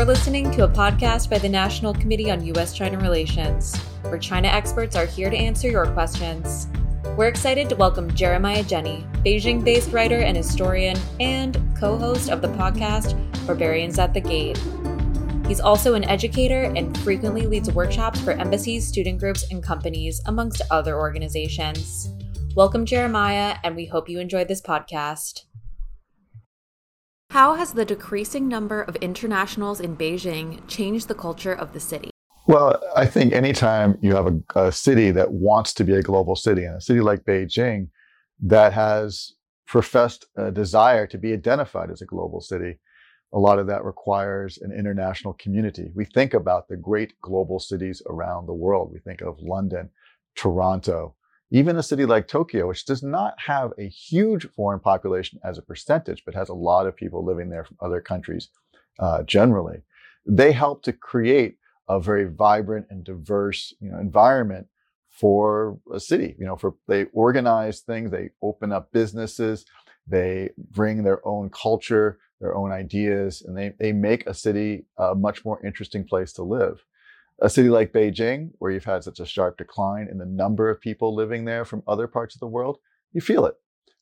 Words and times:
You're 0.00 0.06
listening 0.06 0.50
to 0.52 0.64
a 0.64 0.68
podcast 0.68 1.28
by 1.28 1.36
the 1.36 1.48
National 1.50 1.92
Committee 1.92 2.30
on 2.30 2.42
U.S. 2.46 2.72
China 2.72 2.98
Relations, 3.00 3.76
where 4.04 4.16
China 4.16 4.48
experts 4.48 4.96
are 4.96 5.04
here 5.04 5.28
to 5.28 5.36
answer 5.36 5.68
your 5.68 5.84
questions. 5.92 6.68
We're 7.18 7.28
excited 7.28 7.68
to 7.68 7.76
welcome 7.76 8.14
Jeremiah 8.14 8.64
Jenne, 8.64 9.04
Beijing 9.22 9.62
based 9.62 9.92
writer 9.92 10.20
and 10.20 10.38
historian, 10.38 10.96
and 11.20 11.60
co 11.78 11.98
host 11.98 12.30
of 12.30 12.40
the 12.40 12.48
podcast 12.48 13.14
Barbarians 13.46 13.98
at 13.98 14.14
the 14.14 14.22
Gate. 14.22 14.58
He's 15.46 15.60
also 15.60 15.92
an 15.92 16.04
educator 16.04 16.72
and 16.74 16.96
frequently 17.00 17.46
leads 17.46 17.70
workshops 17.70 18.22
for 18.22 18.30
embassies, 18.30 18.88
student 18.88 19.20
groups, 19.20 19.50
and 19.50 19.62
companies, 19.62 20.22
amongst 20.24 20.62
other 20.70 20.98
organizations. 20.98 22.08
Welcome, 22.56 22.86
Jeremiah, 22.86 23.56
and 23.64 23.76
we 23.76 23.84
hope 23.84 24.08
you 24.08 24.18
enjoyed 24.18 24.48
this 24.48 24.62
podcast. 24.62 25.44
How 27.30 27.54
has 27.54 27.74
the 27.74 27.84
decreasing 27.84 28.48
number 28.48 28.82
of 28.82 28.96
internationals 28.96 29.78
in 29.78 29.96
Beijing 29.96 30.66
changed 30.66 31.06
the 31.06 31.14
culture 31.14 31.52
of 31.52 31.72
the 31.72 31.78
city? 31.78 32.10
Well, 32.48 32.82
I 32.96 33.06
think 33.06 33.32
anytime 33.32 33.96
you 34.02 34.16
have 34.16 34.26
a, 34.26 34.66
a, 34.66 34.72
city 34.72 35.12
that 35.12 35.30
wants 35.30 35.72
to 35.74 35.84
be 35.84 35.92
a 35.92 36.02
global 36.02 36.34
city, 36.34 36.64
and 36.64 36.76
a 36.76 36.80
city 36.80 37.00
like 37.00 37.22
Beijing 37.22 37.90
that 38.42 38.72
has 38.72 39.34
professed 39.68 40.26
a 40.36 40.50
desire 40.50 41.06
to 41.06 41.18
be 41.18 41.32
identified 41.32 41.92
as 41.92 42.02
a 42.02 42.04
global 42.04 42.40
city, 42.40 42.80
a 43.32 43.38
lot 43.38 43.60
of 43.60 43.68
that 43.68 43.84
requires 43.84 44.58
an 44.58 44.72
international 44.72 45.34
community. 45.34 45.92
We 45.94 46.06
think 46.06 46.34
about 46.34 46.66
the 46.66 46.76
great 46.76 47.12
global 47.22 47.60
cities 47.60 48.02
around 48.10 48.46
the 48.46 48.54
world. 48.54 48.90
We 48.92 48.98
think 48.98 49.20
of 49.20 49.38
London, 49.38 49.90
Toronto, 50.34 51.14
even 51.50 51.76
a 51.76 51.82
city 51.82 52.06
like 52.06 52.28
Tokyo, 52.28 52.68
which 52.68 52.84
does 52.84 53.02
not 53.02 53.34
have 53.38 53.72
a 53.78 53.88
huge 53.88 54.48
foreign 54.50 54.80
population 54.80 55.40
as 55.44 55.58
a 55.58 55.62
percentage, 55.62 56.24
but 56.24 56.34
has 56.34 56.48
a 56.48 56.54
lot 56.54 56.86
of 56.86 56.96
people 56.96 57.24
living 57.24 57.50
there 57.50 57.64
from 57.64 57.76
other 57.80 58.00
countries 58.00 58.48
uh, 58.98 59.22
generally. 59.24 59.82
They 60.26 60.52
help 60.52 60.82
to 60.84 60.92
create 60.92 61.56
a 61.88 61.98
very 62.00 62.24
vibrant 62.24 62.86
and 62.90 63.02
diverse 63.02 63.74
you 63.80 63.90
know, 63.90 63.98
environment 63.98 64.68
for 65.08 65.78
a 65.92 65.98
city. 65.98 66.36
You 66.38 66.46
know, 66.46 66.56
for 66.56 66.74
they 66.86 67.06
organize 67.12 67.80
things, 67.80 68.10
they 68.10 68.30
open 68.42 68.70
up 68.70 68.92
businesses, 68.92 69.64
they 70.06 70.50
bring 70.56 71.02
their 71.02 71.26
own 71.26 71.50
culture, 71.50 72.18
their 72.40 72.54
own 72.54 72.70
ideas, 72.70 73.42
and 73.42 73.56
they, 73.56 73.72
they 73.78 73.92
make 73.92 74.26
a 74.26 74.34
city 74.34 74.86
a 74.98 75.14
much 75.14 75.44
more 75.44 75.64
interesting 75.66 76.04
place 76.04 76.32
to 76.34 76.42
live. 76.42 76.84
A 77.42 77.48
city 77.48 77.70
like 77.70 77.92
Beijing, 77.92 78.50
where 78.58 78.70
you've 78.70 78.84
had 78.84 79.02
such 79.02 79.18
a 79.18 79.24
sharp 79.24 79.56
decline 79.56 80.08
in 80.10 80.18
the 80.18 80.26
number 80.26 80.68
of 80.68 80.80
people 80.80 81.14
living 81.14 81.46
there 81.46 81.64
from 81.64 81.82
other 81.88 82.06
parts 82.06 82.34
of 82.34 82.40
the 82.40 82.46
world, 82.46 82.78
you 83.12 83.22
feel 83.22 83.46
it. 83.46 83.54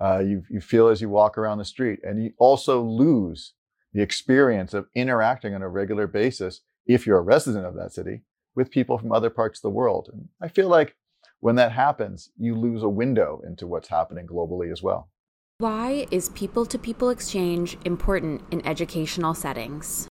Uh, 0.00 0.20
you, 0.20 0.42
you 0.48 0.60
feel 0.60 0.88
as 0.88 1.00
you 1.00 1.08
walk 1.08 1.36
around 1.36 1.58
the 1.58 1.64
street, 1.64 2.00
and 2.04 2.22
you 2.22 2.32
also 2.38 2.80
lose 2.80 3.54
the 3.92 4.02
experience 4.02 4.72
of 4.72 4.86
interacting 4.94 5.54
on 5.54 5.62
a 5.62 5.68
regular 5.68 6.06
basis, 6.06 6.60
if 6.86 7.06
you're 7.06 7.18
a 7.18 7.22
resident 7.22 7.64
of 7.66 7.74
that 7.74 7.92
city, 7.92 8.22
with 8.54 8.70
people 8.70 8.98
from 8.98 9.12
other 9.12 9.30
parts 9.30 9.58
of 9.58 9.62
the 9.62 9.70
world. 9.70 10.10
And 10.12 10.28
I 10.40 10.48
feel 10.48 10.68
like 10.68 10.96
when 11.40 11.56
that 11.56 11.72
happens, 11.72 12.30
you 12.38 12.54
lose 12.54 12.82
a 12.82 12.88
window 12.88 13.42
into 13.46 13.66
what's 13.66 13.88
happening 13.88 14.26
globally 14.26 14.70
as 14.72 14.82
well. 14.82 15.10
Why 15.58 16.06
is 16.10 16.28
people 16.30 16.66
to 16.66 16.78
people 16.78 17.10
exchange 17.10 17.78
important 17.84 18.42
in 18.50 18.66
educational 18.66 19.34
settings? 19.34 20.08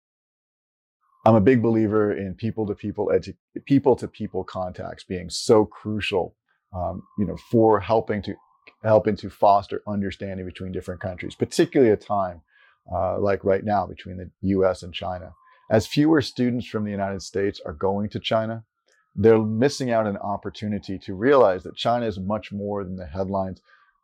I'm 1.27 1.35
a 1.35 1.41
big 1.41 1.61
believer 1.61 2.13
in 2.13 2.35
people 2.35 2.65
to 2.67 2.73
people 2.73 3.11
people 3.65 3.97
to 3.97 4.07
people 4.07 4.45
contacts 4.45 5.03
being 5.03 5.29
so 5.29 5.65
crucial, 5.65 6.33
um, 6.73 7.03
you 7.19 7.25
know, 7.25 7.35
for 7.51 7.81
helping 7.81 8.21
to 8.21 8.33
helping 8.81 9.17
to 9.17 9.29
foster 9.29 9.81
understanding 9.85 10.45
between 10.45 10.71
different 10.71 11.01
countries, 11.01 11.35
particularly 11.35 11.91
a 11.91 11.97
time 11.97 12.39
uh, 12.95 13.19
like 13.19 13.43
right 13.43 13.65
now 13.65 13.85
between 13.85 14.15
the 14.15 14.29
U.S. 14.55 14.83
and 14.83 14.93
China. 14.93 15.33
As 15.69 15.85
fewer 15.85 16.21
students 16.21 16.65
from 16.65 16.85
the 16.85 16.91
United 16.91 17.21
States 17.21 17.59
are 17.65 17.73
going 17.73 18.07
to 18.11 18.21
China, 18.21 18.63
they're 19.13 19.37
missing 19.37 19.91
out 19.91 20.07
an 20.07 20.15
opportunity 20.15 20.97
to 20.99 21.13
realize 21.13 21.61
that 21.63 21.75
China 21.75 22.05
is 22.05 22.17
much 22.17 22.53
more 22.53 22.85
than 22.85 22.95
the 22.95 23.05
headlines 23.05 23.59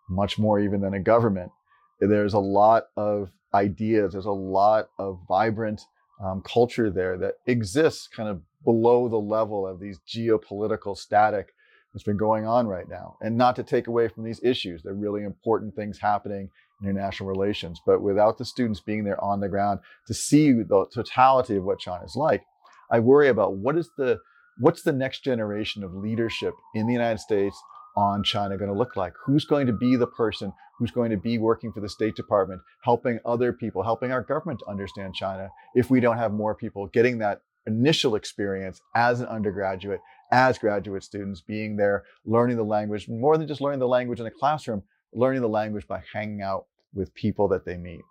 much 0.10 0.38
more 0.38 0.60
even 0.60 0.82
than 0.82 0.94
a 0.94 1.00
government. 1.00 1.54
There's 2.02 2.34
a 2.34 2.40
lot 2.40 2.88
of 2.98 3.32
ideas, 3.54 4.12
there's 4.12 4.26
a 4.26 4.32
lot 4.32 4.90
of 5.00 5.20
vibrant 5.26 5.80
um, 6.24 6.42
culture 6.42 6.90
there 6.90 7.18
that 7.18 7.36
exists 7.48 8.08
kind 8.08 8.30
of 8.30 8.42
below 8.64 9.10
the 9.10 9.18
level 9.18 9.68
of 9.68 9.80
these 9.80 10.00
geopolitical 10.08 10.98
static 10.98 11.54
that's 11.94 12.04
been 12.04 12.18
going 12.18 12.46
on 12.48 12.68
right 12.68 12.90
now. 12.90 13.18
And 13.22 13.38
not 13.38 13.56
to 13.58 13.64
take 13.64 13.88
away 13.88 14.08
from 14.08 14.24
these 14.24 14.44
issues, 14.44 14.82
they're 14.82 14.94
really 14.94 15.24
important 15.24 15.76
things 15.76 16.00
happening 16.00 16.50
in 16.82 16.90
international 16.90 17.30
relations. 17.30 17.80
But 17.86 18.02
without 18.02 18.38
the 18.38 18.46
students 18.46 18.80
being 18.80 19.04
there 19.04 19.22
on 19.24 19.40
the 19.42 19.50
ground 19.50 19.80
to 20.08 20.14
see 20.14 20.52
the 20.54 20.86
totality 20.92 21.58
of 21.58 21.64
what 21.64 21.80
China's 21.80 22.16
like, 22.16 22.44
I 22.90 23.00
worry 23.00 23.28
about 23.30 23.58
what 23.58 23.78
is 23.78 23.90
the 23.98 24.20
what's 24.60 24.84
the 24.84 24.94
next 24.94 25.24
generation 25.24 25.84
of 25.84 25.96
leadership 25.96 26.54
in 26.76 26.86
the 26.86 26.94
United 26.94 27.20
States 27.20 27.60
on 27.96 28.24
China 28.24 28.58
going 28.58 28.72
to 28.72 28.78
look 28.78 28.96
like? 28.96 29.14
Who's 29.26 29.46
going 29.46 29.68
to 29.68 29.74
be 29.74 29.96
the 29.96 30.08
person 30.08 30.54
who's 30.78 30.92
going 30.92 31.12
to 31.12 31.18
be 31.18 31.38
working 31.38 31.72
for 31.72 31.80
the 31.80 31.90
State 31.90 32.16
Department, 32.16 32.62
helping 32.84 33.20
other 33.26 33.54
people, 33.54 33.84
helping 33.84 34.12
our 34.12 34.22
government 34.22 34.60
to 34.60 34.70
understand 34.70 35.14
China 35.14 35.50
if 35.76 35.90
we 35.90 36.00
don't 36.00 36.18
have 36.18 36.34
more 36.34 36.56
people 36.56 36.88
getting 36.88 37.20
that 37.20 37.42
initial 37.66 38.16
experience 38.16 38.82
as 38.96 39.22
an 39.22 39.28
undergraduate, 39.28 40.02
as 40.32 40.58
graduate 40.58 41.04
students, 41.04 41.42
being 41.42 41.78
there, 41.78 42.04
learning 42.26 42.58
the 42.58 42.64
language, 42.64 43.08
more 43.08 43.38
than 43.38 43.48
just 43.48 43.62
learning 43.62 43.80
the 43.80 43.88
language 43.88 44.20
in 44.20 44.26
a 44.26 44.32
classroom, 44.32 44.84
learning 45.14 45.42
the 45.42 45.48
language 45.48 45.88
by 45.88 46.02
hanging 46.12 46.42
out 46.42 46.66
with 46.94 47.14
people 47.14 47.48
that 47.48 47.66
they 47.66 47.78
meet. 47.78 48.02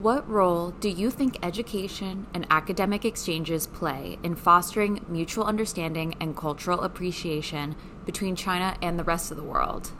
What 0.00 0.26
role 0.26 0.70
do 0.70 0.88
you 0.88 1.10
think 1.10 1.36
education 1.42 2.26
and 2.32 2.46
academic 2.48 3.04
exchanges 3.04 3.66
play 3.66 4.18
in 4.22 4.34
fostering 4.34 5.04
mutual 5.06 5.44
understanding 5.44 6.14
and 6.20 6.34
cultural 6.34 6.80
appreciation 6.80 7.76
between 8.06 8.34
China 8.34 8.74
and 8.80 8.98
the 8.98 9.04
rest 9.04 9.30
of 9.30 9.36
the 9.36 9.42
world? 9.42 9.90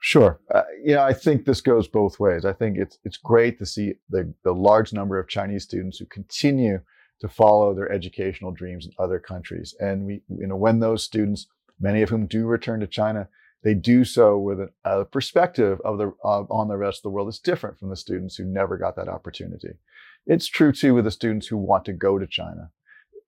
Sure. 0.00 0.40
Uh, 0.52 0.62
know, 0.84 1.02
I 1.04 1.12
think 1.12 1.44
this 1.44 1.60
goes 1.60 1.86
both 1.86 2.18
ways. 2.18 2.44
I 2.44 2.52
think 2.52 2.76
it's 2.76 2.98
it's 3.04 3.18
great 3.18 3.60
to 3.60 3.66
see 3.66 3.94
the, 4.10 4.34
the 4.42 4.52
large 4.52 4.92
number 4.92 5.16
of 5.16 5.28
Chinese 5.28 5.62
students 5.62 5.98
who 5.98 6.06
continue 6.06 6.80
to 7.20 7.28
follow 7.28 7.74
their 7.74 7.92
educational 7.92 8.50
dreams 8.50 8.84
in 8.84 8.92
other 8.98 9.20
countries. 9.20 9.76
And 9.78 10.06
we, 10.06 10.22
you 10.28 10.48
know, 10.48 10.56
when 10.56 10.80
those 10.80 11.04
students, 11.04 11.46
many 11.78 12.02
of 12.02 12.08
whom 12.08 12.26
do 12.26 12.46
return 12.46 12.80
to 12.80 12.88
China, 12.88 13.28
they 13.62 13.74
do 13.74 14.04
so 14.04 14.38
with 14.38 14.60
a, 14.84 15.04
perspective 15.06 15.80
of 15.84 15.98
the 15.98 16.12
uh, 16.24 16.42
on 16.50 16.68
the 16.68 16.76
rest 16.76 16.98
of 16.98 17.02
the 17.02 17.10
world 17.10 17.28
that's 17.28 17.40
different 17.40 17.78
from 17.78 17.90
the 17.90 17.96
students 17.96 18.36
who 18.36 18.44
never 18.44 18.76
got 18.76 18.96
that 18.96 19.08
opportunity. 19.08 19.70
It's 20.26 20.46
true 20.46 20.72
too 20.72 20.94
with 20.94 21.04
the 21.04 21.10
students 21.10 21.46
who 21.46 21.56
want 21.56 21.84
to 21.86 21.92
go 21.92 22.18
to 22.18 22.26
China. 22.26 22.70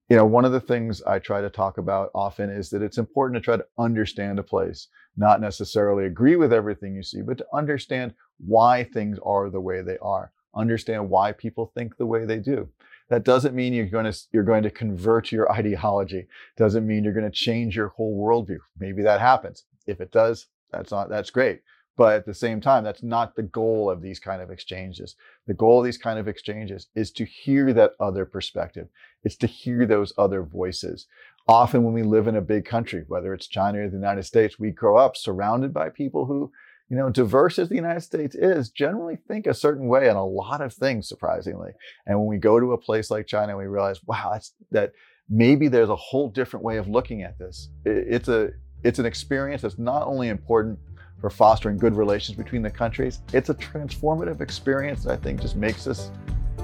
You 0.08 0.16
know, 0.16 0.26
one 0.26 0.44
of 0.44 0.52
the 0.52 0.60
things 0.60 1.02
I 1.02 1.20
try 1.20 1.40
to 1.40 1.50
talk 1.50 1.78
about 1.78 2.10
often 2.14 2.50
is 2.50 2.70
that 2.70 2.82
it's 2.82 2.98
important 2.98 3.40
to 3.40 3.44
try 3.44 3.56
to 3.56 3.66
understand 3.78 4.38
a 4.38 4.42
place, 4.42 4.88
not 5.16 5.40
necessarily 5.40 6.04
agree 6.04 6.36
with 6.36 6.52
everything 6.52 6.94
you 6.94 7.02
see, 7.02 7.22
but 7.22 7.38
to 7.38 7.46
understand 7.54 8.14
why 8.38 8.84
things 8.84 9.18
are 9.24 9.50
the 9.50 9.60
way 9.60 9.82
they 9.82 9.98
are. 9.98 10.32
Understand 10.54 11.08
why 11.08 11.30
people 11.30 11.72
think 11.76 11.96
the 11.96 12.06
way 12.06 12.24
they 12.24 12.38
do. 12.38 12.68
That 13.08 13.24
doesn't 13.24 13.54
mean 13.54 13.72
you're 13.72 13.86
going 13.86 14.10
to 14.10 14.18
you're 14.32 14.44
going 14.44 14.62
to 14.64 14.70
convert 14.70 15.32
your 15.32 15.50
ideology. 15.60 16.26
Doesn't 16.56 16.86
mean 16.86 17.04
you're 17.04 17.12
going 17.12 17.24
to 17.24 17.30
change 17.30 17.76
your 17.76 17.88
whole 17.88 18.20
worldview. 18.20 18.58
Maybe 18.78 19.02
that 19.02 19.20
happens. 19.20 19.64
If 19.90 20.00
it 20.00 20.12
does, 20.12 20.46
that's 20.72 20.90
not 20.90 21.08
that's 21.08 21.30
great. 21.30 21.62
But 21.96 22.14
at 22.14 22.24
the 22.24 22.32
same 22.32 22.62
time, 22.62 22.82
that's 22.82 23.02
not 23.02 23.36
the 23.36 23.42
goal 23.42 23.90
of 23.90 24.00
these 24.00 24.18
kind 24.18 24.40
of 24.40 24.50
exchanges. 24.50 25.16
The 25.46 25.52
goal 25.52 25.80
of 25.80 25.84
these 25.84 25.98
kind 25.98 26.18
of 26.18 26.28
exchanges 26.28 26.86
is 26.94 27.10
to 27.12 27.26
hear 27.26 27.74
that 27.74 27.92
other 28.00 28.24
perspective. 28.24 28.88
It's 29.22 29.36
to 29.36 29.46
hear 29.46 29.84
those 29.84 30.14
other 30.16 30.42
voices. 30.42 31.06
Often 31.46 31.84
when 31.84 31.92
we 31.92 32.02
live 32.02 32.26
in 32.26 32.36
a 32.36 32.40
big 32.40 32.64
country, 32.64 33.04
whether 33.08 33.34
it's 33.34 33.46
China 33.46 33.80
or 33.80 33.88
the 33.88 33.96
United 33.96 34.22
States, 34.22 34.58
we 34.58 34.70
grow 34.70 34.96
up 34.96 35.14
surrounded 35.14 35.74
by 35.74 35.90
people 35.90 36.24
who, 36.24 36.50
you 36.88 36.96
know, 36.96 37.10
diverse 37.10 37.58
as 37.58 37.68
the 37.68 37.74
United 37.74 38.00
States 38.00 38.34
is, 38.34 38.70
generally 38.70 39.16
think 39.16 39.46
a 39.46 39.52
certain 39.52 39.86
way 39.86 40.08
on 40.08 40.16
a 40.16 40.24
lot 40.24 40.62
of 40.62 40.72
things, 40.72 41.06
surprisingly. 41.06 41.72
And 42.06 42.18
when 42.18 42.28
we 42.28 42.38
go 42.38 42.58
to 42.58 42.72
a 42.72 42.78
place 42.78 43.10
like 43.10 43.26
China, 43.26 43.58
we 43.58 43.66
realize, 43.66 44.00
wow, 44.06 44.30
that's 44.32 44.54
that 44.70 44.92
maybe 45.28 45.68
there's 45.68 45.90
a 45.90 45.96
whole 45.96 46.30
different 46.30 46.64
way 46.64 46.78
of 46.78 46.88
looking 46.88 47.22
at 47.22 47.38
this. 47.38 47.68
It's 47.84 48.28
a 48.28 48.52
it's 48.82 48.98
an 48.98 49.06
experience 49.06 49.62
that's 49.62 49.78
not 49.78 50.06
only 50.06 50.28
important 50.28 50.78
for 51.20 51.28
fostering 51.28 51.76
good 51.76 51.94
relations 51.94 52.36
between 52.36 52.62
the 52.62 52.70
countries, 52.70 53.20
it's 53.32 53.50
a 53.50 53.54
transformative 53.54 54.40
experience 54.40 55.04
that 55.04 55.12
I 55.12 55.16
think 55.16 55.42
just 55.42 55.56
makes 55.56 55.86
us, 55.86 56.10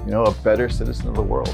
you 0.05 0.11
know, 0.11 0.23
a 0.23 0.31
better 0.43 0.67
citizen 0.67 1.07
of 1.07 1.15
the 1.15 1.21
world. 1.21 1.53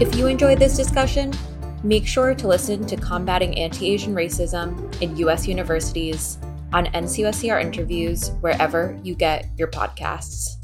If 0.00 0.14
you 0.16 0.26
enjoyed 0.26 0.58
this 0.58 0.76
discussion, 0.76 1.32
make 1.82 2.06
sure 2.06 2.34
to 2.34 2.48
listen 2.48 2.84
to 2.86 2.96
Combating 2.96 3.56
Anti 3.56 3.88
Asian 3.88 4.14
Racism 4.14 5.00
in 5.00 5.16
U.S. 5.18 5.46
Universities 5.46 6.38
on 6.72 6.86
NCUSCR 6.86 7.62
interviews 7.62 8.32
wherever 8.40 8.98
you 9.02 9.14
get 9.14 9.48
your 9.56 9.68
podcasts. 9.68 10.63